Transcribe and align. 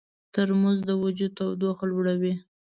ترموز 0.33 0.77
د 0.89 0.91
وجود 1.03 1.31
تودوخه 1.39 1.83
لوړوي. 1.91 2.33